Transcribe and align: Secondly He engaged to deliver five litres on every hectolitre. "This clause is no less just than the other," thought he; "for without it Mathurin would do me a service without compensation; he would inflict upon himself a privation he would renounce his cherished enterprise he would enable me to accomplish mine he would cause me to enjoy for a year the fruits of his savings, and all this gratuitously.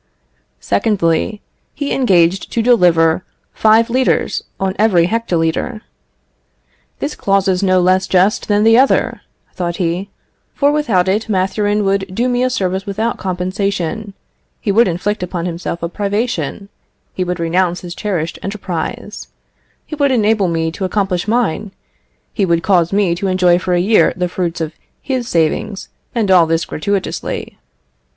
Secondly 0.59 1.43
He 1.75 1.93
engaged 1.93 2.51
to 2.53 2.63
deliver 2.63 3.23
five 3.53 3.87
litres 3.87 4.43
on 4.59 4.75
every 4.79 5.05
hectolitre. 5.05 5.81
"This 6.97 7.13
clause 7.15 7.47
is 7.47 7.61
no 7.61 7.79
less 7.79 8.07
just 8.07 8.47
than 8.47 8.63
the 8.63 8.79
other," 8.79 9.21
thought 9.53 9.75
he; 9.75 10.09
"for 10.55 10.71
without 10.71 11.07
it 11.07 11.29
Mathurin 11.29 11.85
would 11.85 12.09
do 12.15 12.27
me 12.27 12.41
a 12.41 12.49
service 12.49 12.87
without 12.87 13.19
compensation; 13.19 14.15
he 14.59 14.71
would 14.71 14.87
inflict 14.87 15.21
upon 15.21 15.45
himself 15.45 15.83
a 15.83 15.87
privation 15.87 16.69
he 17.13 17.23
would 17.23 17.39
renounce 17.39 17.81
his 17.81 17.93
cherished 17.93 18.39
enterprise 18.41 19.27
he 19.85 19.93
would 19.93 20.11
enable 20.11 20.47
me 20.47 20.71
to 20.71 20.83
accomplish 20.83 21.27
mine 21.27 21.69
he 22.33 22.43
would 22.43 22.63
cause 22.63 22.91
me 22.91 23.13
to 23.13 23.27
enjoy 23.27 23.59
for 23.59 23.75
a 23.75 23.79
year 23.79 24.13
the 24.17 24.27
fruits 24.27 24.61
of 24.61 24.73
his 24.99 25.27
savings, 25.27 25.89
and 26.15 26.31
all 26.31 26.47
this 26.47 26.65
gratuitously. 26.65 27.55